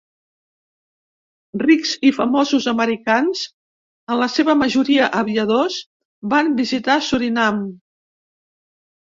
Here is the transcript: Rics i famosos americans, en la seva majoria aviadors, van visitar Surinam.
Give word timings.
Rics 1.63 1.91
i 2.09 2.09
famosos 2.15 2.65
americans, 2.71 3.43
en 4.15 4.19
la 4.23 4.29
seva 4.37 4.57
majoria 4.63 5.11
aviadors, 5.21 5.79
van 6.33 6.51
visitar 6.63 6.99
Surinam. 7.11 7.63